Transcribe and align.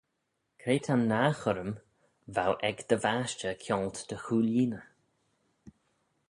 Cre 0.59 0.75
ta'n 0.85 1.03
nah 1.09 1.33
churrym 1.41 1.71
v'ou 2.33 2.53
ec 2.69 2.77
dty 2.87 2.97
vashtey 3.03 3.59
kianglt 3.63 3.97
dy 4.09 4.17
chooilleeney? 4.23 4.87